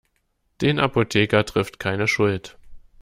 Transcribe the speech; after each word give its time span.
Den 0.61 0.79
Apotheker 0.79 1.45
trifft 1.45 1.77
keine 1.77 2.07
Schuld. 2.07 2.57